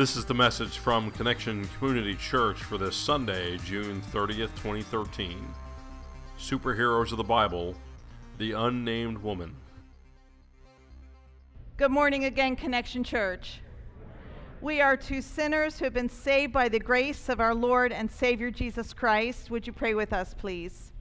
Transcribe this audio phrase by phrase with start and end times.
[0.00, 5.46] This is the message from Connection Community Church for this Sunday, June 30th, 2013.
[6.38, 7.74] Superheroes of the Bible,
[8.38, 9.54] the Unnamed Woman.
[11.76, 13.60] Good morning again, Connection Church.
[14.62, 18.10] We are two sinners who have been saved by the grace of our Lord and
[18.10, 19.50] Savior Jesus Christ.
[19.50, 20.92] Would you pray with us, please?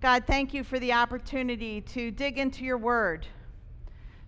[0.00, 3.26] God, thank you for the opportunity to dig into your word,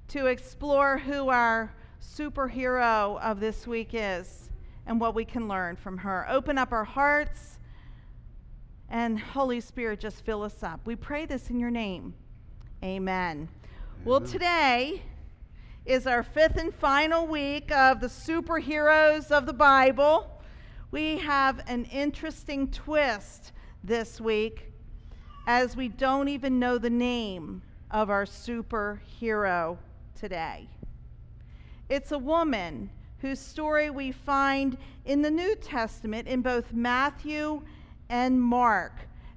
[0.09, 1.73] to explore who our
[2.07, 4.51] superhero of this week is
[4.87, 6.27] and what we can learn from her.
[6.29, 7.59] Open up our hearts
[8.89, 10.81] and Holy Spirit, just fill us up.
[10.85, 12.15] We pray this in your name.
[12.85, 13.49] Amen.
[13.49, 13.49] Amen.
[14.05, 15.03] Well, today
[15.85, 20.41] is our fifth and final week of the superheroes of the Bible.
[20.93, 23.53] We have an interesting twist
[23.83, 24.73] this week
[25.47, 29.79] as we don't even know the name of our superhero
[30.15, 30.69] today.
[31.89, 37.63] It's a woman whose story we find in the New Testament in both Matthew
[38.09, 38.93] and Mark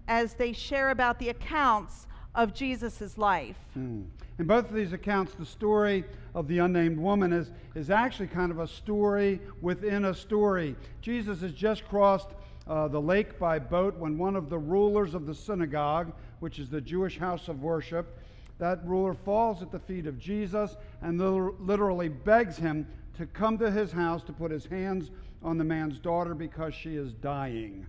[0.08, 3.58] as they share about the accounts of Jesus' life.
[3.78, 4.06] Mm.
[4.39, 8.52] In both of these accounts, the story of the unnamed woman is, is actually kind
[8.52, 10.75] of a story within a story.
[11.02, 12.30] Jesus has just crossed
[12.67, 16.69] uh, the lake by boat when one of the rulers of the synagogue, which is
[16.69, 18.17] the Jewish house of worship,
[18.59, 21.19] that ruler falls at the feet of Jesus and
[21.65, 22.85] literally begs him
[23.17, 26.95] to come to his house to put his hands on the man's daughter because she
[26.95, 27.85] is dying.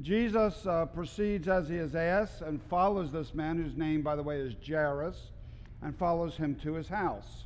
[0.00, 4.22] Jesus uh, proceeds as he is asked and follows this man, whose name, by the
[4.22, 5.30] way, is Jairus,
[5.82, 7.44] and follows him to his house.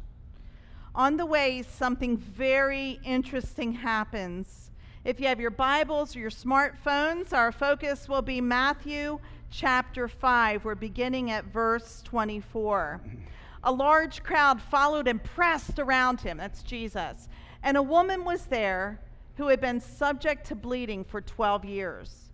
[0.95, 4.70] On the way, something very interesting happens.
[5.03, 9.19] If you have your Bibles or your smartphones, our focus will be Matthew
[9.51, 10.63] chapter 5.
[10.63, 13.01] We're beginning at verse 24.
[13.65, 16.37] A large crowd followed and pressed around him.
[16.37, 17.31] That's Jesus.
[17.63, 19.01] And a woman was there
[19.39, 22.29] who had been subject to bleeding for 12 years.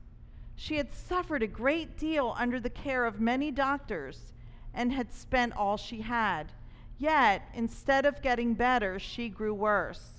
[0.56, 4.32] She had suffered a great deal under the care of many doctors
[4.74, 6.50] and had spent all she had.
[6.98, 10.15] Yet, instead of getting better, she grew worse.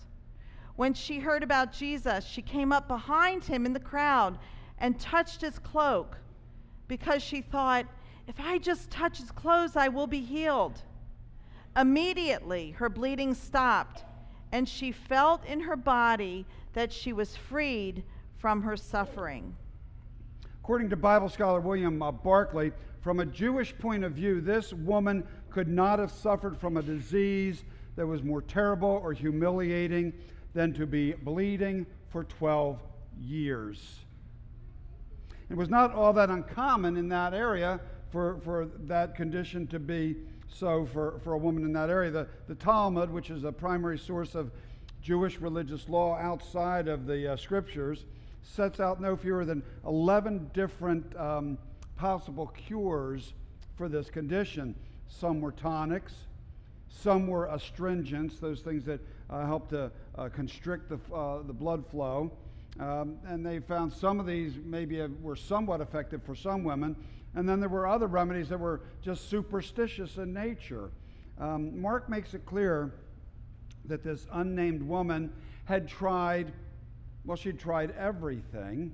[0.78, 4.38] When she heard about Jesus, she came up behind him in the crowd
[4.78, 6.18] and touched his cloak
[6.88, 7.88] because she thought,
[8.28, 10.84] if I just touch his clothes, I will be healed.
[11.76, 14.04] Immediately, her bleeding stopped,
[14.52, 18.04] and she felt in her body that she was freed
[18.38, 19.56] from her suffering.
[20.62, 22.72] According to Bible scholar William uh, Barclay,
[23.02, 27.64] from a Jewish point of view, this woman could not have suffered from a disease
[27.96, 30.14] that was more terrible or humiliating
[30.58, 32.80] than to be bleeding for 12
[33.22, 34.00] years.
[35.52, 37.80] It was not all that uncommon in that area
[38.10, 40.16] for, for that condition to be
[40.48, 42.10] so for, for a woman in that area.
[42.10, 44.50] The, the Talmud, which is a primary source of
[45.00, 48.06] Jewish religious law outside of the uh, scriptures,
[48.42, 51.60] sets out no fewer than 11 different um,
[51.98, 53.34] possible cures
[53.76, 54.74] for this condition.
[55.08, 56.16] Some were tonics,
[56.90, 61.86] some were astringents, those things that uh, help to uh, constrict the, uh, the blood
[61.88, 62.32] flow.
[62.80, 66.96] Um, and they found some of these maybe were somewhat effective for some women.
[67.36, 70.92] And then there were other remedies that were just superstitious in nature.
[71.40, 72.94] Um, Mark makes it clear
[73.86, 75.32] that this unnamed woman
[75.66, 76.52] had tried,
[77.26, 78.94] well, she'd tried everything.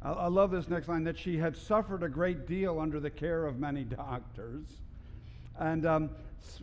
[0.00, 3.10] I, I love this next line that she had suffered a great deal under the
[3.10, 4.66] care of many doctors.
[5.58, 6.10] And um,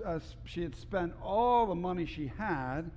[0.06, 2.91] uh, she had spent all the money she had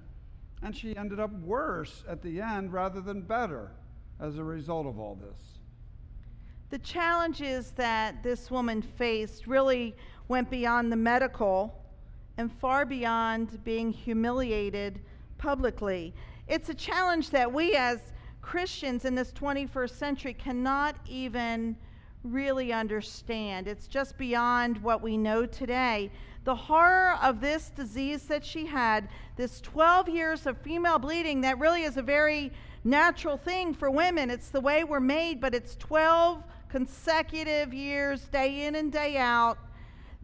[0.62, 3.72] and she ended up worse at the end rather than better
[4.20, 5.58] as a result of all this.
[6.70, 9.94] The challenges that this woman faced really
[10.28, 11.82] went beyond the medical
[12.38, 15.00] and far beyond being humiliated
[15.36, 16.14] publicly.
[16.48, 21.76] It's a challenge that we as Christians in this 21st century cannot even
[22.24, 23.68] really understand.
[23.68, 26.10] It's just beyond what we know today.
[26.44, 31.58] The horror of this disease that she had, this 12 years of female bleeding, that
[31.58, 32.52] really is a very
[32.84, 34.28] natural thing for women.
[34.28, 39.58] It's the way we're made, but it's 12 consecutive years, day in and day out,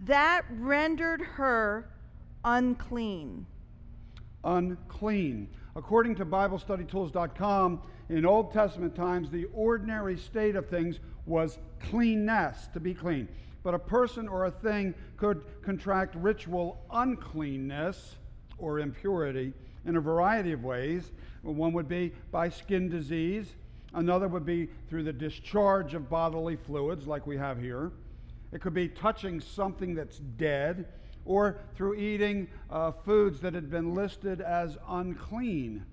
[0.05, 1.88] that rendered her
[2.44, 3.47] unclean.
[4.43, 5.49] Unclean.
[5.76, 12.81] According to BibleStudyTools.com, in Old Testament times, the ordinary state of things was cleanness, to
[12.81, 13.29] be clean.
[13.69, 18.17] But a person or a thing could contract ritual uncleanness
[18.56, 19.53] or impurity
[19.85, 21.12] in a variety of ways.
[21.43, 23.56] One would be by skin disease,
[23.93, 27.93] another would be through the discharge of bodily fluids, like we have here.
[28.53, 30.87] It could be touching something that's dead,
[31.26, 35.85] or through eating uh, foods that had been listed as unclean.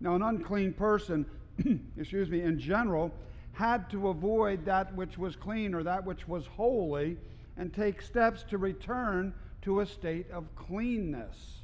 [0.00, 1.26] Now, an unclean person,
[1.98, 3.12] excuse me, in general,
[3.54, 7.16] had to avoid that which was clean or that which was holy
[7.56, 11.60] and take steps to return to a state of cleanness.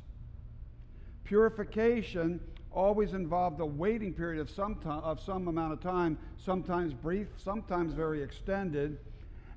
[1.24, 2.40] Purification
[2.72, 7.92] always involved a waiting period of some, of some amount of time, sometimes brief, sometimes
[7.92, 8.98] very extended.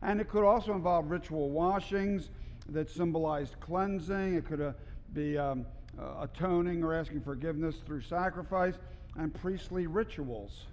[0.02, 2.30] And it could also involve ritual washings
[2.70, 4.36] that symbolized cleansing.
[4.36, 4.74] It could uh,
[5.14, 5.66] be um,
[6.00, 8.76] uh, atoning or asking forgiveness through sacrifice
[9.16, 10.66] and priestly rituals.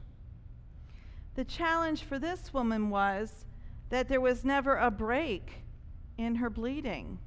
[1.35, 3.45] The challenge for this woman was
[3.89, 5.63] that there was never a break
[6.19, 7.19] in her bleeding.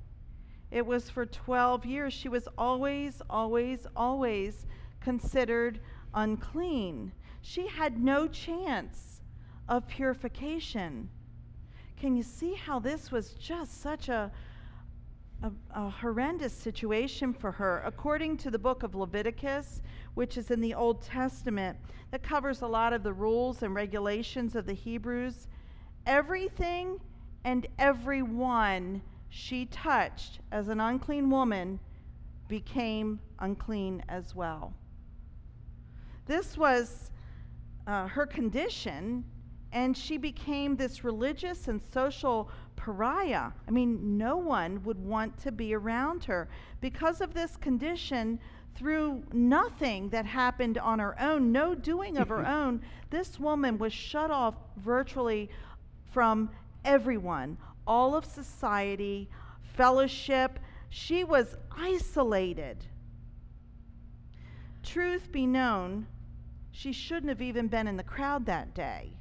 [0.71, 2.13] It was for 12 years.
[2.13, 4.65] She was always, always, always
[5.01, 5.79] considered
[6.13, 7.11] unclean.
[7.41, 9.21] She had no chance
[9.67, 11.09] of purification.
[11.97, 14.31] Can you see how this was just such a,
[15.43, 17.83] a, a, horrendous situation for her?
[17.85, 19.81] According to the book of Leviticus,
[20.15, 21.77] which is in the Old Testament,
[22.11, 25.47] that covers a lot of the rules and regulations of the Hebrews,
[26.05, 26.99] everything
[27.43, 31.79] and everyone she touched as an unclean woman
[32.47, 34.73] became unclean as well.
[36.25, 37.11] This was
[37.85, 39.25] uh, her condition,
[39.73, 43.49] and she became this religious and social pariah.
[43.67, 46.47] I mean, no one would want to be around her.
[46.79, 48.39] Because of this condition,
[48.75, 53.91] through nothing that happened on her own, no doing of her own, this woman was
[53.91, 55.49] shut off virtually
[56.11, 56.51] from
[56.85, 59.27] everyone, all of society,
[59.75, 60.59] fellowship.
[60.89, 62.85] She was isolated.
[64.83, 66.05] Truth be known,
[66.71, 69.13] she shouldn't have even been in the crowd that day.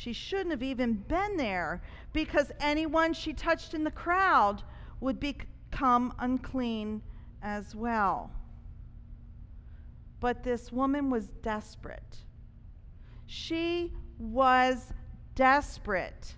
[0.00, 1.82] She shouldn't have even been there
[2.14, 4.62] because anyone she touched in the crowd
[4.98, 7.02] would become unclean
[7.42, 8.30] as well.
[10.18, 12.16] But this woman was desperate.
[13.26, 14.94] She was
[15.34, 16.34] desperate.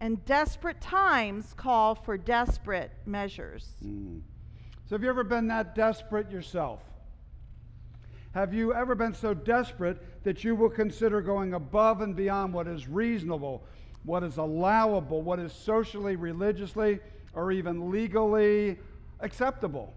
[0.00, 3.76] And desperate times call for desperate measures.
[3.86, 4.22] Mm.
[4.86, 6.82] So, have you ever been that desperate yourself?
[8.34, 12.66] Have you ever been so desperate that you will consider going above and beyond what
[12.66, 13.62] is reasonable,
[14.04, 17.00] what is allowable, what is socially, religiously,
[17.34, 18.78] or even legally
[19.20, 19.94] acceptable?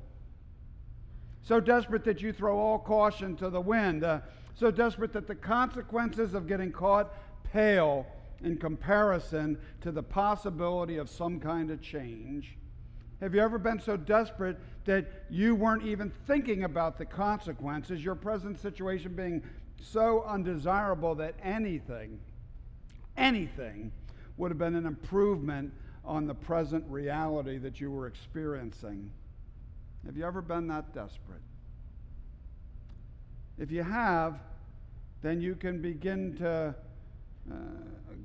[1.44, 4.04] So desperate that you throw all caution to the wind.
[4.04, 4.22] Uh,
[4.56, 7.14] so desperate that the consequences of getting caught
[7.52, 8.08] pale
[8.44, 12.58] in comparison to the possibility of some kind of change.
[13.22, 18.16] Have you ever been so desperate that you weren't even thinking about the consequences, your
[18.16, 19.42] present situation being
[19.82, 22.20] so undesirable that anything,
[23.18, 23.92] anything
[24.38, 25.74] would have been an improvement
[26.04, 29.10] on the present reality that you were experiencing?
[30.06, 31.42] Have you ever been that desperate?
[33.58, 34.40] If you have,
[35.22, 36.76] then you can begin to
[37.52, 37.56] uh,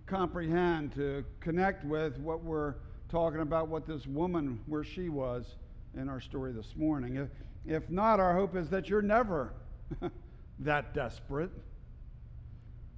[0.06, 2.74] comprehend, to connect with what we're
[3.08, 5.56] talking about what this woman, where she was
[5.96, 7.16] in our story this morning.
[7.16, 7.28] If,
[7.66, 9.52] if not, our hope is that you're never
[10.60, 11.50] that desperate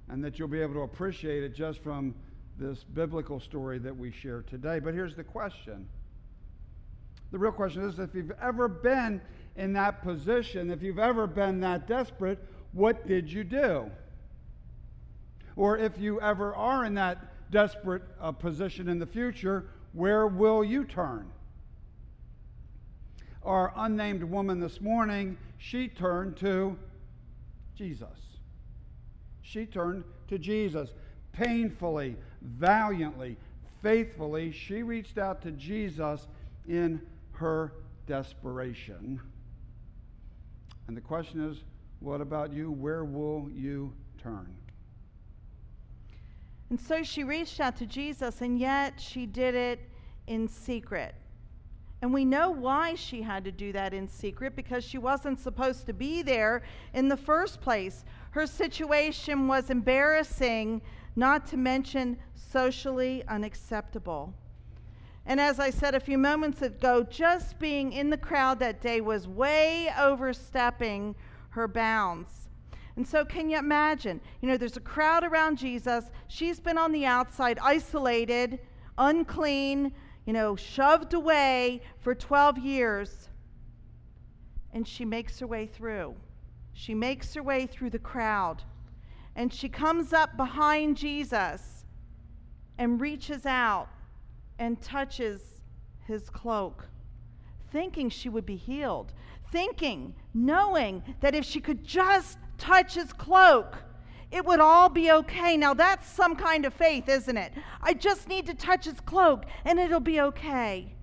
[0.09, 2.13] and that you'll be able to appreciate it just from
[2.57, 4.79] this biblical story that we share today.
[4.79, 5.87] But here's the question
[7.31, 9.19] the real question is if you've ever been
[9.55, 12.37] in that position, if you've ever been that desperate,
[12.73, 13.89] what did you do?
[15.55, 20.63] Or if you ever are in that desperate uh, position in the future, where will
[20.63, 21.27] you turn?
[23.41, 26.77] Our unnamed woman this morning, she turned to
[27.75, 28.19] Jesus.
[29.41, 30.89] She turned to Jesus.
[31.31, 33.37] Painfully, valiantly,
[33.81, 36.27] faithfully, she reached out to Jesus
[36.67, 37.01] in
[37.33, 37.73] her
[38.05, 39.19] desperation.
[40.87, 41.63] And the question is
[41.99, 42.71] what about you?
[42.71, 44.53] Where will you turn?
[46.69, 49.79] And so she reached out to Jesus, and yet she did it
[50.27, 51.15] in secret.
[52.03, 55.85] And we know why she had to do that in secret because she wasn't supposed
[55.85, 56.61] to be there
[56.93, 58.03] in the first place.
[58.31, 60.81] Her situation was embarrassing,
[61.15, 64.33] not to mention socially unacceptable.
[65.25, 68.99] And as I said a few moments ago, just being in the crowd that day
[68.99, 71.15] was way overstepping
[71.51, 72.49] her bounds.
[72.97, 74.19] And so, can you imagine?
[74.41, 76.11] You know, there's a crowd around Jesus.
[76.27, 78.59] She's been on the outside, isolated,
[78.97, 79.93] unclean,
[80.25, 83.29] you know, shoved away for 12 years.
[84.73, 86.15] And she makes her way through.
[86.73, 88.63] She makes her way through the crowd.
[89.35, 91.85] And she comes up behind Jesus
[92.77, 93.89] and reaches out
[94.59, 95.61] and touches
[96.07, 96.87] his cloak,
[97.71, 99.13] thinking she would be healed,
[99.51, 103.77] thinking, knowing that if she could just touch his cloak,
[104.33, 105.55] it would all be okay.
[105.55, 107.53] Now, that's some kind of faith, isn't it?
[107.83, 110.95] I just need to touch his cloak and it'll be okay.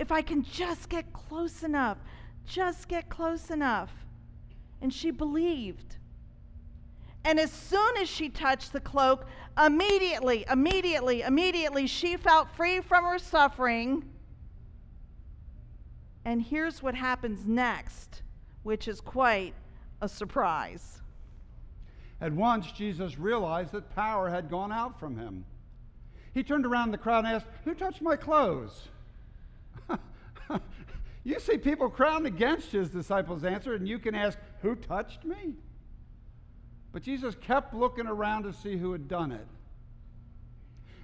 [0.00, 1.98] If I can just get close enough,
[2.44, 3.92] just get close enough.
[4.82, 5.96] And she believed.
[7.24, 9.26] And as soon as she touched the cloak,
[9.64, 14.04] immediately, immediately, immediately, she felt free from her suffering.
[16.24, 18.22] And here's what happens next,
[18.64, 19.54] which is quite
[20.02, 21.00] a surprise.
[22.20, 25.44] At once, Jesus realized that power had gone out from him.
[26.32, 28.88] He turned around the crowd and asked, Who touched my clothes?
[31.24, 35.54] you see people crowding against his disciples answered, and you can ask, Who touched me?
[36.92, 39.46] But Jesus kept looking around to see who had done it.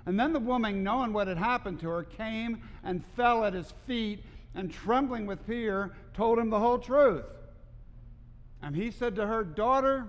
[0.07, 3.73] And then the woman, knowing what had happened to her, came and fell at his
[3.87, 7.25] feet, and trembling with fear, told him the whole truth.
[8.61, 10.09] And he said to her, Daughter,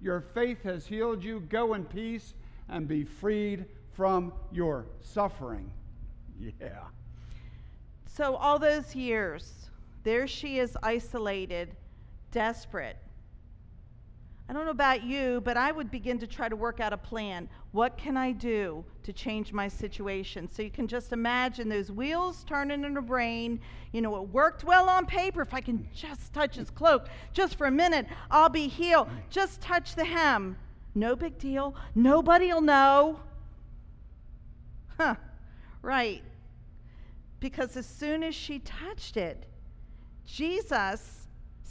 [0.00, 1.40] your faith has healed you.
[1.40, 2.34] Go in peace
[2.68, 5.70] and be freed from your suffering.
[6.60, 6.84] Yeah.
[8.14, 9.70] So, all those years,
[10.04, 11.74] there she is isolated,
[12.30, 12.98] desperate.
[14.48, 16.96] I don't know about you, but I would begin to try to work out a
[16.96, 17.48] plan.
[17.72, 20.48] What can I do to change my situation?
[20.48, 23.60] So you can just imagine those wheels turning in her brain.
[23.92, 25.42] You know, it worked well on paper.
[25.42, 29.08] If I can just touch his cloak just for a minute, I'll be healed.
[29.30, 30.56] Just touch the hem.
[30.94, 31.74] No big deal.
[31.96, 33.18] Nobody will know.
[34.96, 35.16] Huh,
[35.82, 36.22] right.
[37.40, 39.44] Because as soon as she touched it,
[40.24, 41.25] Jesus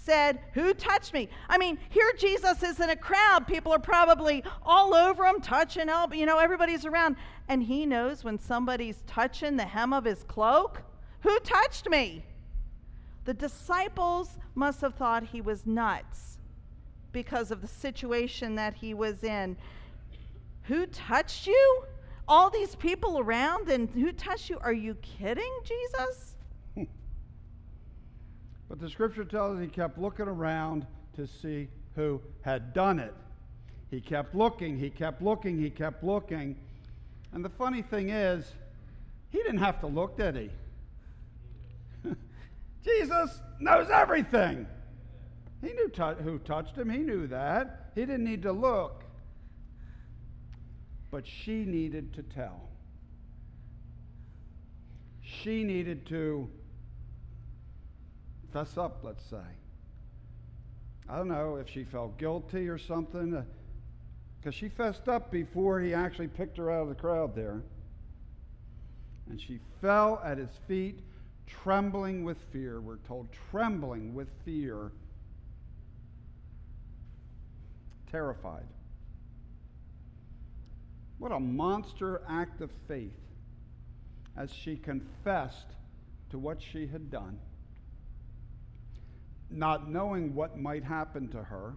[0.06, 1.28] said, Who touched me?
[1.50, 3.48] I mean, here Jesus is in a crowd.
[3.48, 7.16] People are probably all over him, touching, help, you know, everybody's around.
[7.48, 10.84] And he knows when somebody's touching the hem of his cloak.
[11.22, 12.24] Who touched me?
[13.26, 16.38] The disciples must have thought he was nuts
[17.12, 19.58] because of the situation that he was in.
[20.64, 21.84] Who touched you?
[22.28, 24.58] All these people around, and who touched you?
[24.60, 26.36] Are you kidding, Jesus?
[28.67, 33.13] But the scripture tells us he kept looking around to see who had done it.
[33.91, 36.55] He kept looking, he kept looking, he kept looking.
[37.31, 38.53] And the funny thing is,
[39.29, 40.50] he didn't have to look, did he?
[42.84, 44.65] Jesus knows everything.
[45.62, 47.91] He knew t- who touched him, he knew that.
[47.95, 49.03] He didn't need to look.
[51.12, 52.69] But she needed to tell.
[55.22, 56.50] She needed to
[58.56, 59.44] fess up, let's say.
[61.10, 63.32] I don't know if she felt guilty or something,
[64.40, 67.62] because uh, she fessed up before he actually picked her out of the crowd there.
[69.30, 71.02] And she fell at his feet,
[71.48, 72.80] trembling with fear.
[72.80, 74.94] We're told, trembling with fear,
[78.10, 78.68] terrified.
[81.18, 83.20] What a monster act of faith
[84.38, 85.68] as she confessed
[86.30, 87.38] to what she had done
[89.50, 91.75] not knowing what might happen to her.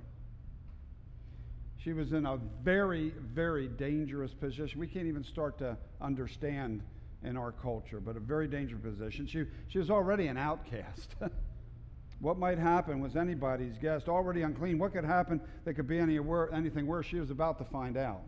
[1.79, 4.81] She was in a very, very dangerous position.
[4.81, 6.83] We can't even start to understand
[7.23, 9.27] in our culture, but a very dangerous position.
[9.27, 11.15] She, she was already an outcast.
[12.21, 14.09] what might happen was anybody's guess.
[14.09, 14.79] Already unclean.
[14.79, 17.07] What could happen that could be any wor- anything worse?
[17.07, 18.23] She was about to find out.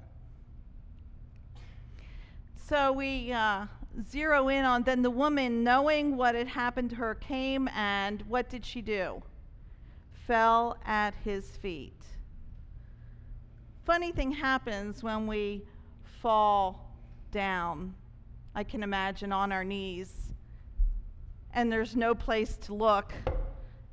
[2.68, 3.66] So we uh,
[4.08, 8.48] zero in on then the woman, knowing what had happened to her, came and what
[8.48, 9.22] did she do?
[10.30, 12.04] Fell at his feet.
[13.82, 15.60] Funny thing happens when we
[16.22, 16.94] fall
[17.32, 17.92] down.
[18.54, 20.32] I can imagine on our knees,
[21.52, 23.12] and there's no place to look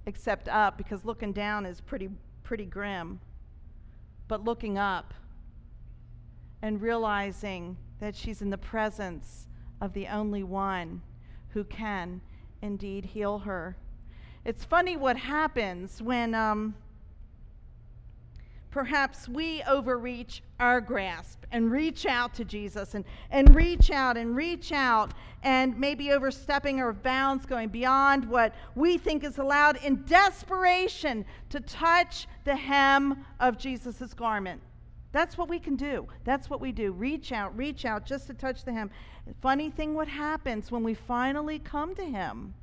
[0.05, 2.11] except up because looking down is pretty
[2.43, 3.19] pretty grim.
[4.27, 5.15] But looking up
[6.61, 9.47] and realizing that she's in the presence
[9.81, 11.01] of the only one
[11.49, 12.21] who can
[12.61, 13.75] indeed heal her.
[14.45, 16.75] It's funny what happens when um,
[18.71, 24.35] perhaps we overreach our grasp and reach out to Jesus and, and reach out and
[24.35, 25.13] reach out
[25.43, 31.59] and maybe overstepping our bounds, going beyond what we think is allowed in desperation to
[31.59, 34.61] touch the hem of Jesus' garment.
[35.11, 36.07] That's what we can do.
[36.25, 36.91] That's what we do.
[36.91, 38.91] Reach out, reach out just to touch the hem.
[39.41, 42.53] Funny thing what happens when we finally come to him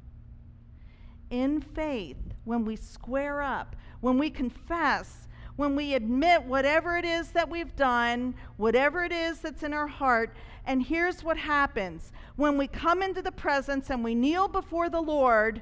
[1.34, 5.26] in faith, when we square up, when we confess,
[5.56, 9.88] when we admit whatever it is that we've done, whatever it is that's in our
[9.88, 10.32] heart,
[10.64, 15.00] and here's what happens when we come into the presence and we kneel before the
[15.00, 15.60] Lord,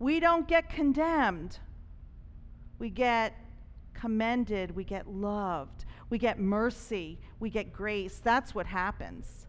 [0.00, 1.58] we don't get condemned.
[2.80, 3.34] We get
[3.94, 8.20] commended, we get loved, we get mercy, we get grace.
[8.22, 9.46] That's what happens.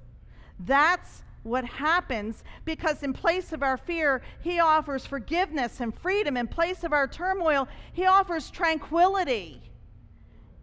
[0.60, 6.38] That's what happens because in place of our fear, he offers forgiveness and freedom.
[6.38, 9.62] In place of our turmoil, he offers tranquility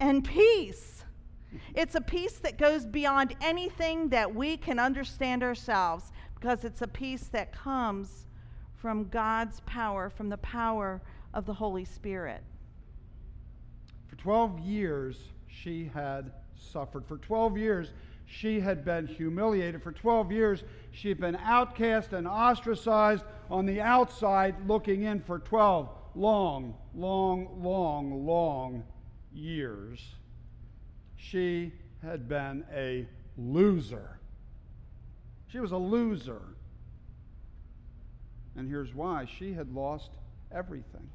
[0.00, 1.04] and peace.
[1.74, 6.88] It's a peace that goes beyond anything that we can understand ourselves because it's a
[6.88, 8.26] peace that comes
[8.76, 11.00] from God's power, from the power
[11.32, 12.42] of the Holy Spirit.
[14.08, 15.16] For 12 years,
[15.48, 17.06] she had suffered.
[17.06, 17.92] For 12 years,
[18.26, 19.82] she had been humiliated.
[19.82, 25.38] For 12 years, she had been outcast and ostracized on the outside, looking in for
[25.38, 28.84] 12 long, long, long, long
[29.32, 30.04] years.
[31.16, 33.06] She had been a
[33.36, 34.18] loser.
[35.48, 36.42] She was a loser.
[38.56, 40.10] And here's why she had lost
[40.50, 41.10] everything.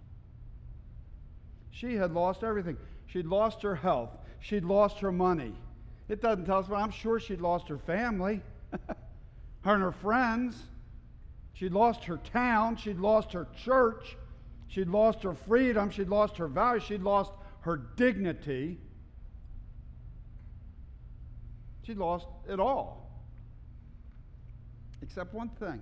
[1.71, 2.77] She had lost everything.
[3.07, 4.11] She'd lost her health.
[4.39, 5.53] She'd lost her money.
[6.11, 8.41] It doesn't tell us, but I'm sure she'd lost her family,
[9.61, 10.61] her and her friends.
[11.53, 12.75] She'd lost her town.
[12.75, 14.17] She'd lost her church.
[14.67, 15.89] She'd lost her freedom.
[15.89, 16.81] She'd lost her value.
[16.81, 18.77] She'd lost her dignity.
[21.83, 23.09] She'd lost it all.
[25.01, 25.81] Except one thing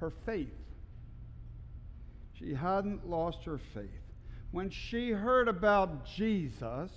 [0.00, 0.48] her faith.
[2.32, 3.86] She hadn't lost her faith.
[4.50, 6.90] When she heard about Jesus,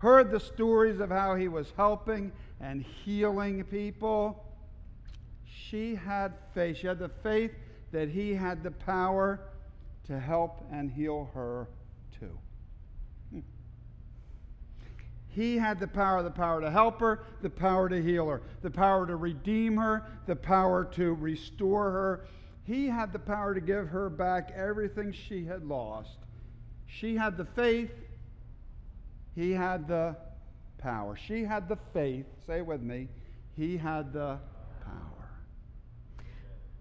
[0.00, 4.44] heard the stories of how he was helping and healing people,
[5.44, 6.78] she had faith.
[6.78, 7.52] She had the faith
[7.92, 9.40] that he had the power
[10.06, 11.68] to help and heal her
[12.18, 12.38] too.
[13.30, 13.40] Hmm.
[15.28, 18.70] He had the power, the power to help her, the power to heal her, the
[18.70, 22.26] power to redeem her, the power to restore her.
[22.64, 26.16] He had the power to give her back everything she had lost.
[26.86, 27.90] She had the faith,
[29.40, 30.14] he had the
[30.76, 31.16] power.
[31.16, 32.26] She had the faith.
[32.46, 33.08] Say it with me.
[33.56, 34.38] He had the
[34.84, 35.30] power.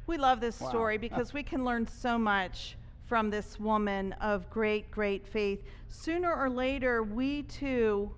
[0.07, 0.69] We love this wow.
[0.69, 2.75] story uh, because we can learn so much
[3.07, 5.63] from this woman of great, great faith.
[5.87, 8.11] Sooner or later, we too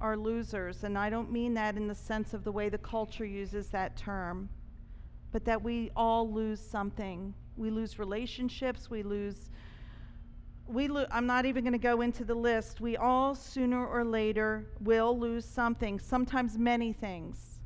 [0.00, 0.84] are losers.
[0.84, 3.96] And I don't mean that in the sense of the way the culture uses that
[3.96, 4.50] term,
[5.32, 7.32] but that we all lose something.
[7.56, 9.48] We lose relationships, we lose
[10.68, 12.80] we lo- I'm not even going to go into the list.
[12.80, 17.60] We all sooner or later will lose something, sometimes many things.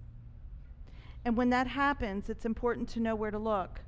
[1.24, 3.80] And when that happens, it's important to know where to look.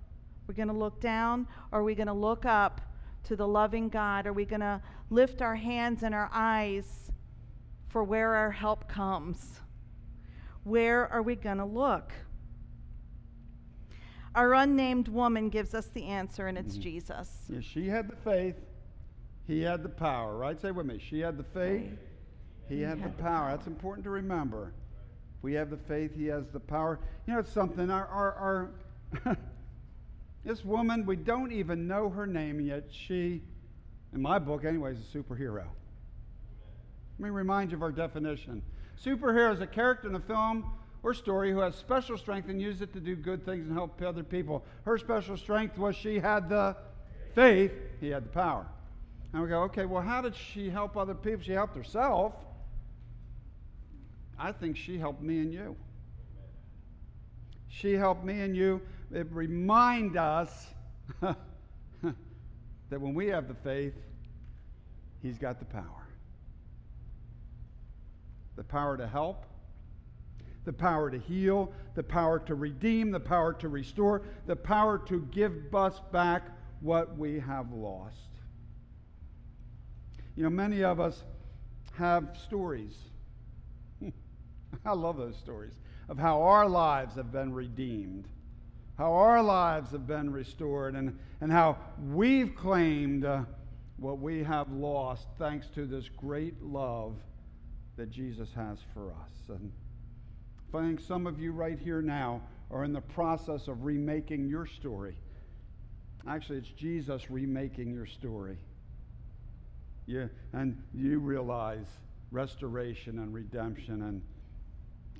[0.46, 2.80] We're going to look down or are we going to look up
[3.24, 4.26] to the loving God?
[4.26, 7.10] Are we going to lift our hands and our eyes
[7.88, 9.60] for where our help comes?
[10.64, 12.12] Where are we going to look?
[14.34, 16.82] Our unnamed woman gives us the answer, and it's mm-hmm.
[16.82, 17.28] Jesus.
[17.48, 18.56] Yeah, she had the faith
[19.46, 20.60] he had the power, right?
[20.60, 20.98] Say with me.
[20.98, 21.98] She had the faith.
[22.68, 23.50] He, had, the power.
[23.50, 24.72] That's important to remember.
[25.36, 26.98] If we have the faith, he has the power.
[27.26, 27.90] You know, it's something.
[27.90, 28.70] Our, our,
[29.26, 29.36] our
[30.44, 33.42] this woman, we don't even know her name, yet she,
[34.14, 35.66] in my book anyway, is a superhero.
[37.18, 38.62] Let me remind you of our definition.
[39.02, 42.80] Superhero is a character in a film or story who has special strength and uses
[42.80, 44.64] it to do good things and help other people.
[44.84, 46.76] Her special strength was she had the
[47.34, 48.66] faith, he had the power.
[49.34, 51.42] And we go, okay, well, how did she help other people?
[51.42, 52.34] She helped herself.
[54.38, 55.74] I think she helped me and you.
[57.68, 58.80] She helped me and you.
[59.12, 60.68] It remind us
[61.20, 61.34] that
[62.90, 63.94] when we have the faith,
[65.20, 66.06] He's got the power.
[68.54, 69.46] The power to help,
[70.64, 75.22] the power to heal, the power to redeem, the power to restore, the power to
[75.32, 78.33] give us back what we have lost.
[80.36, 81.22] You know, many of us
[81.96, 82.96] have stories.
[84.84, 85.74] I love those stories
[86.08, 88.26] of how our lives have been redeemed,
[88.98, 91.78] how our lives have been restored, and, and how
[92.10, 93.42] we've claimed uh,
[93.96, 97.14] what we have lost thanks to this great love
[97.96, 99.48] that Jesus has for us.
[99.48, 99.72] And
[100.74, 102.42] I think some of you right here now
[102.72, 105.16] are in the process of remaking your story.
[106.26, 108.58] Actually, it's Jesus remaking your story
[110.06, 111.86] you, and you realize
[112.30, 114.22] restoration and redemption and,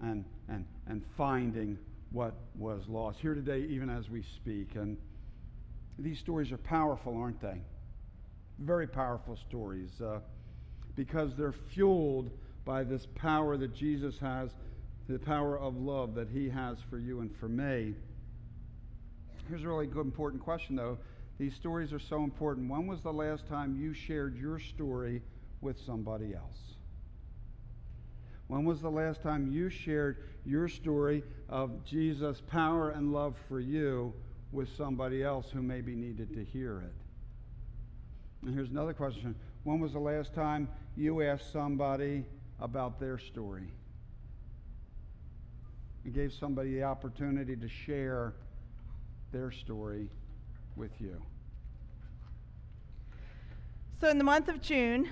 [0.03, 1.79] and, and, and finding
[2.11, 3.19] what was lost.
[3.21, 4.97] Here today, even as we speak, and
[5.99, 7.61] these stories are powerful, aren't they?
[8.59, 10.21] Very powerful stories uh,
[10.97, 12.31] because they're fueled
[12.65, 14.51] by this power that Jesus has,
[15.09, 17.95] the power of love that he has for you and for me.
[19.49, 20.99] Here's a really good, important question, though.
[21.39, 22.71] These stories are so important.
[22.71, 25.23] When was the last time you shared your story
[25.61, 26.75] with somebody else?
[28.47, 33.59] When was the last time you shared your story of Jesus' power and love for
[33.59, 34.13] you
[34.53, 36.95] with somebody else who maybe needed to hear it?
[38.45, 42.27] And here's another question When was the last time you asked somebody
[42.61, 43.73] about their story?
[46.05, 48.35] And gave somebody the opportunity to share
[49.33, 50.11] their story
[50.77, 51.21] with you.
[54.01, 55.09] So, in the month of June,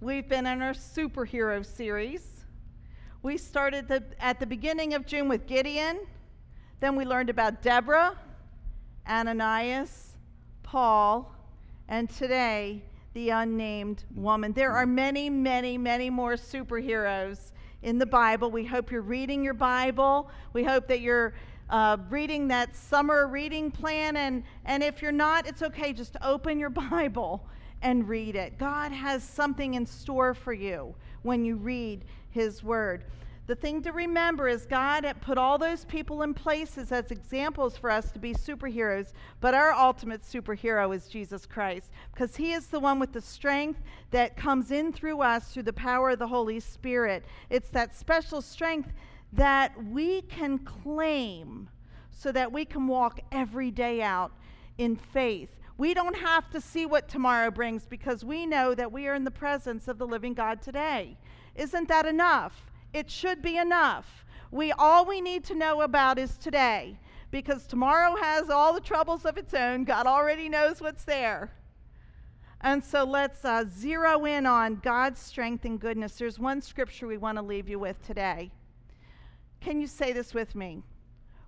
[0.00, 2.44] we've been in our superhero series.
[3.22, 6.00] We started the, at the beginning of June with Gideon,
[6.80, 8.16] then we learned about Deborah,
[9.06, 10.16] Ananias,
[10.62, 11.34] Paul,
[11.88, 14.52] and today, the unnamed woman.
[14.52, 18.50] There are many, many, many more superheroes in the Bible.
[18.50, 20.30] We hope you're reading your Bible.
[20.52, 21.34] We hope that you're
[21.70, 24.16] uh, reading that summer reading plan.
[24.16, 25.92] And, and if you're not, it's okay.
[25.92, 27.46] Just open your Bible
[27.82, 28.58] and read it.
[28.58, 33.04] God has something in store for you when you read His Word.
[33.46, 37.90] The thing to remember is God put all those people in places as examples for
[37.90, 42.78] us to be superheroes, but our ultimate superhero is Jesus Christ because He is the
[42.78, 43.80] one with the strength
[44.12, 47.24] that comes in through us through the power of the Holy Spirit.
[47.48, 48.92] It's that special strength
[49.32, 51.68] that we can claim
[52.10, 54.32] so that we can walk every day out
[54.78, 55.50] in faith.
[55.78, 59.24] We don't have to see what tomorrow brings because we know that we are in
[59.24, 61.16] the presence of the living God today.
[61.54, 62.70] Isn't that enough?
[62.92, 64.24] It should be enough.
[64.50, 66.98] We all we need to know about is today
[67.30, 69.84] because tomorrow has all the troubles of its own.
[69.84, 71.52] God already knows what's there.
[72.60, 76.16] And so let's uh, zero in on God's strength and goodness.
[76.16, 78.50] There's one scripture we want to leave you with today.
[79.60, 80.82] Can you say this with me?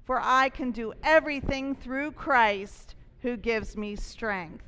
[0.05, 4.65] For I can do everything through Christ who gives me strength.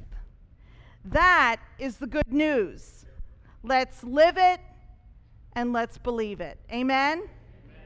[1.04, 3.04] That is the good news.
[3.62, 4.60] Let's live it
[5.54, 6.58] and let's believe it.
[6.72, 7.18] Amen?
[7.18, 7.28] Amen?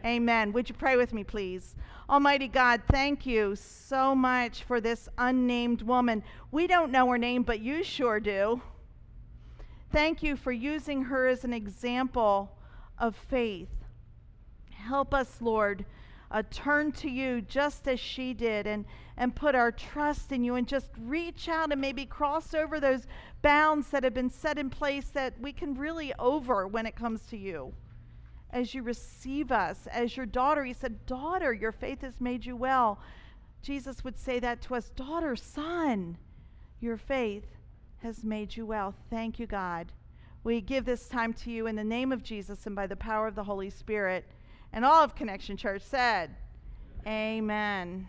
[0.05, 0.53] Amen.
[0.53, 1.75] Would you pray with me, please?
[2.09, 6.23] Almighty God, thank you so much for this unnamed woman.
[6.51, 8.63] We don't know her name, but you sure do.
[9.93, 12.57] Thank you for using her as an example
[12.99, 13.69] of faith.
[14.89, 15.85] Help us, Lord,
[16.31, 18.87] uh, turn to you just as she did and,
[19.19, 23.07] and put our trust in you and just reach out and maybe cross over those
[23.43, 27.21] bounds that have been set in place that we can really over when it comes
[27.27, 27.75] to you.
[28.51, 32.57] As you receive us as your daughter, he said, Daughter, your faith has made you
[32.57, 32.99] well.
[33.61, 36.17] Jesus would say that to us, Daughter, son,
[36.81, 37.45] your faith
[37.99, 38.95] has made you well.
[39.11, 39.93] Thank you, God.
[40.45, 43.27] We give this time to you in the name of Jesus and by the power
[43.27, 44.25] of the Holy Spirit.
[44.73, 46.35] And all of Connection Church said,
[47.07, 48.09] Amen.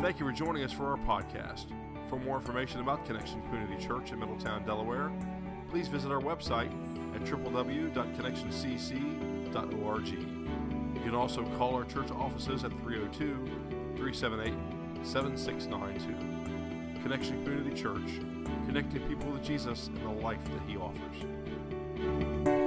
[0.00, 1.66] Thank you for joining us for our podcast.
[2.08, 5.10] For more information about Connection Community Church in Middletown, Delaware,
[5.68, 6.70] please visit our website
[7.14, 10.08] at www.connectioncc.org.
[10.08, 13.34] You can also call our church offices at 302
[13.96, 14.54] 378
[15.04, 16.65] 7692.
[17.06, 18.18] Connection Community Church,
[18.66, 22.65] connecting people with Jesus and the life that He offers.